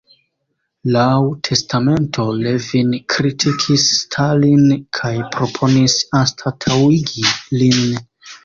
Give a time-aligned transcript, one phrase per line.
[0.93, 1.17] Laŭ
[1.47, 4.65] testamento, Lenin kritikis Stalin
[5.01, 7.29] kaj proponis anstataŭigi
[7.63, 7.87] lin.